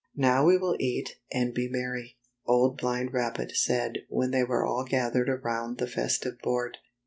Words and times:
"Now 0.15 0.43
we 0.45 0.57
will 0.57 0.75
eat 0.79 1.17
and 1.31 1.53
be 1.53 1.69
merry," 1.69 2.17
Old 2.47 2.75
Blind 2.75 3.13
Rabbit 3.13 3.51
said 3.55 3.99
when 4.09 4.31
they 4.31 4.43
were 4.43 4.65
all 4.65 4.83
gathered 4.83 5.29
around 5.29 5.77
the 5.77 5.85
festive 5.85 6.39
board. 6.41 6.79